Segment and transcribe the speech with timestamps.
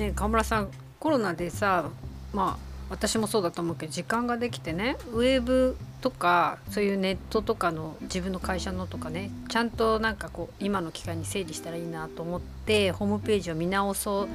[0.00, 1.90] ね河村さんコロナでさ
[2.32, 14.28] まあ私もそうだと思うけど時間ができてねウェブとかそういうネットとかの自分の会社のとかねちゃんとなんかこう今の機会に整理したらいいなと思ってホームページを見直そう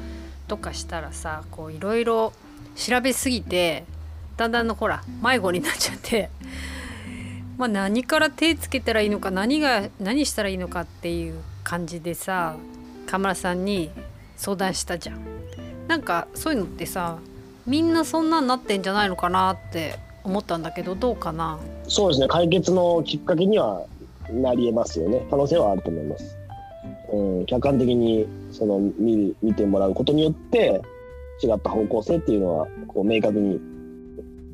[0.48, 2.32] とかしたらさこういろいろ
[2.76, 3.84] 調べすぎて
[4.38, 6.30] だんだんのほら迷子になっちゃって
[7.58, 12.56] まあ何から手つけたらいいのか何が何したらいいのかっていう感じでさ
[13.08, 13.92] 河村さんに
[14.38, 15.45] 相談したじゃん。
[15.88, 17.20] なんかそういうのってさ
[17.66, 21.60] みんなそんなんなってんじゃないのかなって思ったんだけどどうかな？
[21.88, 22.28] そうですね。
[22.28, 23.86] 解決のきっかけには
[24.32, 25.26] なりえますよね。
[25.30, 26.38] 可能性はあると思います。
[27.14, 30.82] うん、客観的にその見見てもらうことによって
[31.44, 33.60] 違った方向性っていうのはこう明確に、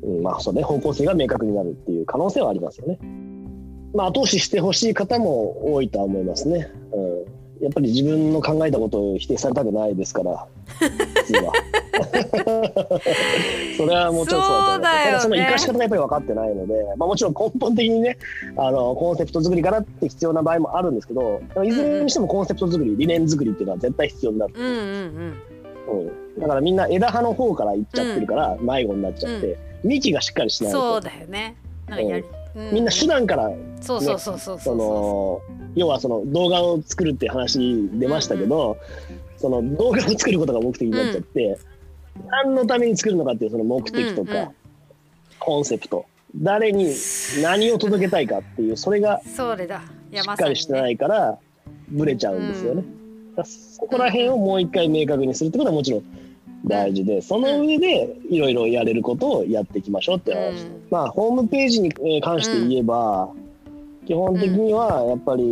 [0.02, 0.62] うん、まあそうね。
[0.62, 2.98] 方向性が明確になるっていう可能性はありますよね。
[3.94, 6.70] まあ後押ししてほしい方も多いとは思いますね。
[6.92, 7.11] うん、
[7.62, 10.46] やっぱり自分の考えたことを否定されたくないですから。
[13.76, 14.82] それはもちろんそうだと思う。
[14.82, 18.18] ただその生かし方がやっぱり分かってないので、まあ、もちろん根本的にね
[18.56, 25.34] あのコンセプト作りからって必要な場合もあるんですけどいずれにしてもコンセプト作り理念作りっていうのは絶対必要になる、うんうんうん。
[26.36, 30.80] うん、だからみんな枝葉の方から行っちゃってるから迷子になっちゃって、うん、幹がしっかりしないと。
[30.80, 31.54] そうだよね。
[31.88, 35.40] なんかやり、うん、みんな手段から、ね、そうそうそうそうその
[35.74, 37.58] 要はその動画を作るっていう話
[37.92, 39.16] 出ましたけど、うん。
[39.16, 41.58] うん、その動画を作ることが目的になっちゃって、
[42.28, 44.54] 何のために作るのかっていうその目的とか、うんうん、
[45.38, 46.06] コンセプト。
[46.34, 46.94] 誰に
[47.42, 51.38] 何を届けたいかっていうそれがしっかりしてないから
[51.88, 52.84] ブレちゃうんですよね。
[53.36, 56.04] うん、そこら辺をもう一回明確にするってことはもちろん
[56.64, 63.30] 大事で、その上でいろいろやれることをやっていきましょうって話、うん、まあホームページに関して言えば、
[64.06, 65.44] 基本的にはやっぱり、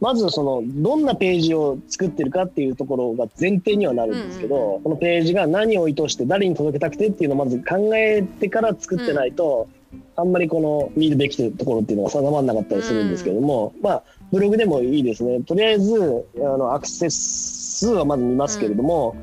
[0.00, 9.68] まずそのどんなページを作ってるかっていうところが前提にはなるんですけど、このページが何を意図して誰に届けたくてっていうのをまず考えてから作ってないと、
[10.16, 14.02] あんまりこの見るべきところっていうのが定まらなかったりするんですけども、まあ
[14.32, 15.40] ブログでもいいですね。
[15.42, 19.14] とりあえずあのアクセス数はまず見ますけれども、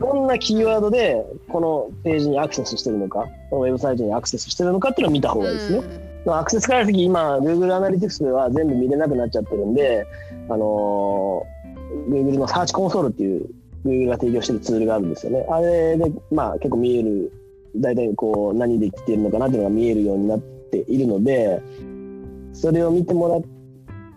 [0.00, 6.08] どんなキーワードでこのページにアクセスしてるのかこのウェブサイトにアクセスしてるのかっていうのを見た方がいいですね。
[6.26, 10.06] アクセス解析今 Google アナリティクスでは全部見れなくなっちゃってるんで、
[10.48, 13.48] あのー、Google のサーチコンソールっていう
[13.84, 15.46] Google が提供してるツールがあるんですよね。
[15.48, 17.32] あれで、まあ結構見える、
[17.76, 21.62] 大体こう何できてるのかなっていうのが見えるようになっているので、
[22.52, 23.42] それを見ても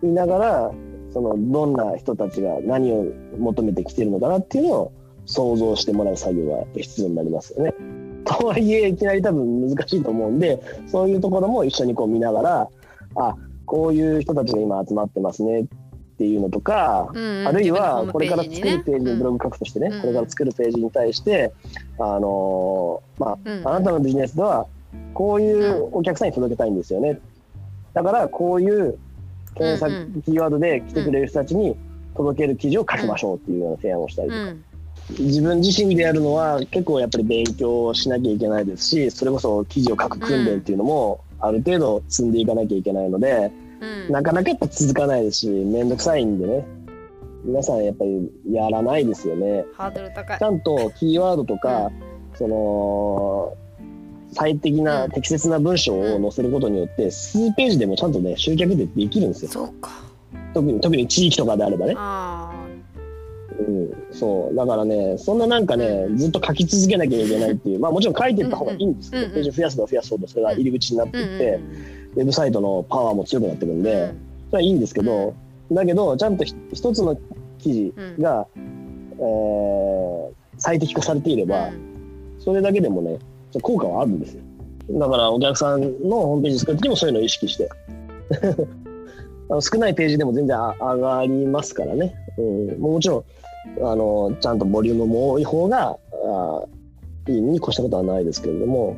[0.02, 0.72] らいながら、
[1.12, 3.04] そのどんな人たちが何を
[3.38, 4.92] 求めてきてるのかなっていうのを
[5.26, 7.74] 想像してもらう作業が必要になりますよね。
[8.24, 12.68] とはいえいきなり多分難しいと思うんでそういうところも一緒にこう見ながら
[13.16, 15.64] あこういう人たちが今集まってますねっ
[16.18, 21.52] ていうのとか、うんうん、あるいはこれから作るページにブログ書くとしてね、うん、これから作るページに対して
[21.98, 24.66] あのー、まあ、うん、あなたのビジネスでは
[25.14, 27.18] こういうお客さんに届けたいんですよね。
[27.92, 28.98] だからこういう
[29.54, 31.76] 検索キーワードで来てくれる人たちに
[32.16, 34.71] 届ける記事を書きましょうっていうような提案をしたりとか。
[35.10, 46.64] 自分自身でやるのは結構やっぱり勉強しなきゃいけないですしそれこそ記事を書く訓練っていうのもある程度積んでいかなきゃいけないので、うん、なかなかやっぱ続かないですし面倒くさいんでね。
[47.44, 49.64] 皆さんやっぱりやらないですよね。
[49.76, 50.38] ハードル高い。
[50.38, 51.92] ちゃんとキーワードとか、うん、
[52.36, 53.56] その
[54.32, 59.74] 最適な、適切な文章を載せることによって数ページでもちゃんとね集客でできるんですよ。
[60.54, 61.94] 特に特に地域とかであればね。
[63.62, 64.54] うん、そう。
[64.54, 67.80] だからねそんななんかねずっと書き続けなきゃいけないっていう。
[67.80, 71.60] まあもちろん書いていった方がいいんですけど、ページ増やすと増やすほどそれが入り口になっていって、
[72.16, 74.14] ウェブサイトのパワーも強くなってくるんで、
[74.50, 75.34] それはいいんですけど、
[75.70, 77.16] だけどちゃんと一つの
[77.58, 81.70] 記事が、えー、最適化されていれば、
[82.38, 83.18] それだけでもね
[83.60, 84.42] 効果はあるんですよ。
[84.90, 87.68] だからお客さんのホームページ作る時もそういうのを意識して。
[89.60, 93.24] 少ないページでも全然上がりますからね、うん、もちろん
[93.80, 96.62] あのちゃんとボリュームも多い方があ
[97.28, 98.96] いいに越したことはないですけれども、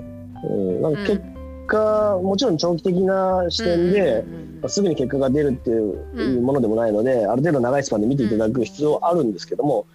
[0.49, 1.23] うん、なんか結
[1.67, 4.25] 果、うん、もちろん長期的な視点で、
[4.63, 9.87] まあ、すぐに結果が出るっていうものでもないので、ある程度長いスパンで見ていただく必要あるんですけども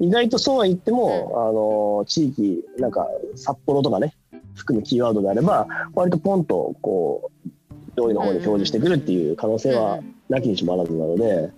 [0.00, 4.14] 意外とそうは言っても、あの地域なんか札幌とかね
[4.54, 7.50] 含むキーワードであれば割とポンとこう
[7.96, 11.50] 上位の方に表示してくるっていう可能性はなきにしもあらずなので。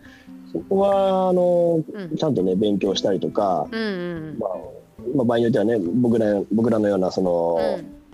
[0.52, 3.86] そこはあの、うん、ちゃんとね勉強したりとか、うんう
[4.34, 4.50] ん、まあ、
[5.16, 7.58] まあ、場合によってはね僕ら僕らのようなその、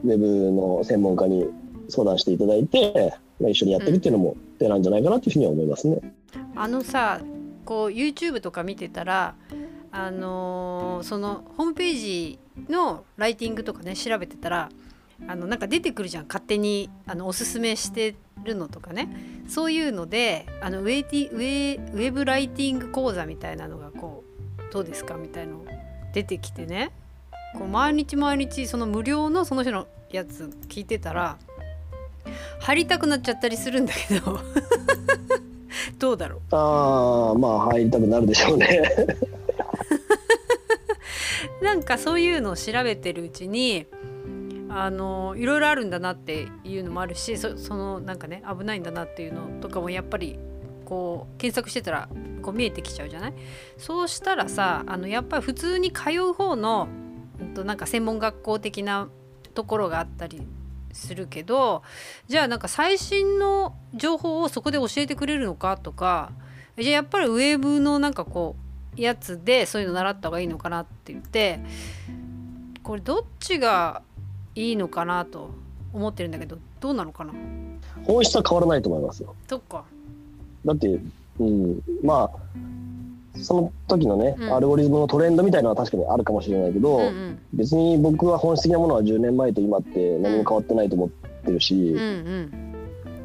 [0.03, 1.47] うん、ウェブの専門家に
[1.89, 5.99] 相談していただいて、まあ、一緒にやっていくっていうのも手なんじゃないかなというふうには思いますね。
[6.55, 7.21] あのさ
[7.65, 9.35] こう YouTube とか見てたら
[9.93, 12.39] あのー、そのホームページ
[12.69, 14.69] のライティングとかね調べてたら
[15.29, 16.27] あのなんか出てくるじゃん。
[16.27, 18.15] 勝手にあのおすすめして
[18.45, 19.09] るのとかね。
[19.49, 24.25] そういうのであのウェイティウェウェブライティング講座みたいなのがこ
[24.59, 25.65] うどうですかみたいの
[26.13, 26.93] 出てきてね。
[27.55, 31.39] こう毎日毎日その無料のその人のやつ聞いてたら
[32.61, 34.41] 貼りたくなっちゃったりするんだけど。
[35.99, 36.41] どうだろう？
[36.51, 38.83] ああまあ入りたくなるでしょうね。
[41.63, 43.87] なんかそういうのを調べてるうちに
[44.69, 50.39] あのいろいろあるんだなっていうのもあるしそのなんかね危ないんだなっていうのとかもやっぱり
[50.85, 52.09] こう検索してたら
[52.43, 53.35] こう見えてきちゃうじゃない？
[53.79, 56.89] そうしたらさあのやっぱり普通に通う方の、
[57.41, 59.09] うんと、なんか専門学校的な
[59.55, 60.43] ところがあったり
[60.93, 61.83] するけど
[62.29, 66.33] じゃあなんか最新の情報をそこで教えてくれるのかとか
[66.79, 68.57] じゃあやっぱりウェブのなんかこ
[68.97, 71.61] うやつでそういうの習った方がいいのかなって言って
[72.83, 74.03] これどっちが
[74.57, 75.51] いいのかなと
[75.93, 77.33] 思ってるんだけどどうなのかな？
[78.05, 79.35] 本質は変わらないと思いますよ。
[79.49, 79.85] そっか。
[80.65, 80.99] だって、
[81.39, 91.09] うん、まあその時のね、うん、アルゴリズムのトレンドみたいなのは確かにあるかもしれないけど、うんうん、別に僕は本質的なものは10年前と今って何も変わってないと思っ
[91.45, 92.51] てるし、うん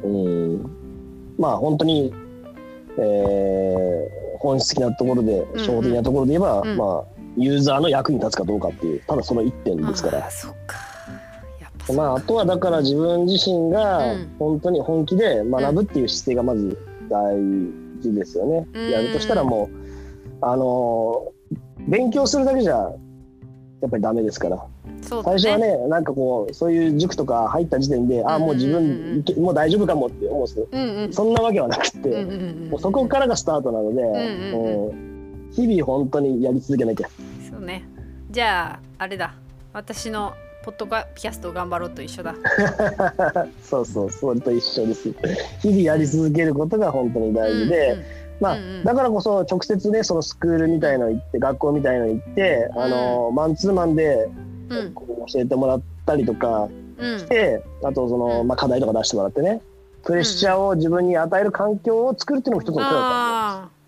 [0.04, 0.24] うん、
[0.54, 0.70] うん、
[1.38, 2.12] まあ本当に、
[2.98, 6.70] えー、本質的なところで初歩的なところで言えば、うん。
[6.70, 7.04] うん、まあ
[7.38, 10.30] ユーザーの役に立つかどうかっていうただその一点ですから。
[10.30, 10.91] そっか
[11.96, 17.36] まあ、あとはだから自分自身が本当に本気で学ぶっていう姿勢がまず大
[18.00, 18.66] 事ですよね。
[18.90, 19.76] やるとしたらもう
[20.40, 21.32] あの
[21.88, 24.56] 勉強するだけじゃやっぱりダメですから。
[24.56, 24.62] ね、
[25.02, 37.08] 最初はねなんかこうそういう塾とか入った時点で、ああもう自分もう大丈夫かもって思うんですけど、うんうん、そんなわけはなくて、うんうんうん、もうそこからがスタートなので、うんうんうん、日々本当にやり続けなきゃ。
[37.50, 37.84] そうね。
[38.30, 39.34] じゃああれだ。
[39.72, 40.32] 私の
[40.62, 42.34] ポッドキャスト頑張ろうと一緒だ。
[43.62, 45.12] そうそうそれと一緒です。
[45.60, 48.04] 日々やり続けることが本当に大事で、うんうん、
[48.40, 54.28] まあ、うんうん、だからこそ直接ねそのスクールみたいの行って学校みたいの行って、うん、あのマンツーマンで
[54.94, 56.68] こう教えてもらったりとか
[56.98, 59.60] して、うん、あとその、まあ、課題とか出してもらってね
[60.04, 63.82] プレッシャーを自分に与える環境を作るっていうのも一つの手だったんです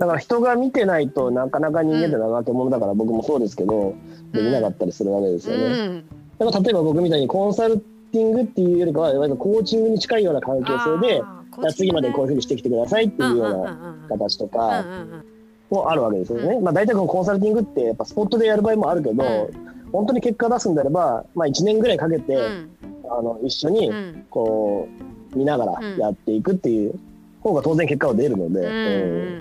[0.00, 3.94] だから人が見てないとなかなか人間って怠け者だから僕もそうですけど、
[4.32, 6.04] できなかったりするわけですよね。
[6.40, 14.82] だから例えば僕みたいにコンサルティングっていうよりかはコーチングに近いような関係性で、ね、次までこういうふうにしてきてくださいっていうような形とか
[15.70, 16.58] もあるわけですよね。
[16.60, 19.50] まあ、大体このコンサルティングってやっぱスポットでやる場合もあるけど、
[19.92, 23.92] 本当に結果出すんであれば、まあ、1年ぐらいかけて、あの一緒に
[24.30, 24.88] こ
[25.34, 26.98] う見ながらやっていくっていう
[27.42, 28.68] 方が当然結果は出るので、う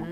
[0.03, 0.08] ん、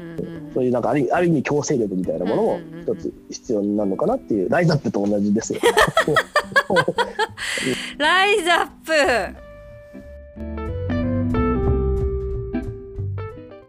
[0.57, 5.59] そういうなんかあるある意味強制力みたいなものも一つ必要になるのかなっていうライズアップと同じですよ。
[7.99, 9.46] ライズアップ